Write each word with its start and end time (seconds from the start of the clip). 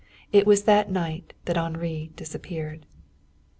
It 0.31 0.47
was 0.47 0.63
that 0.63 0.89
night 0.89 1.35
that 1.45 1.59
Henri 1.59 2.09
disappeared. 2.15 2.87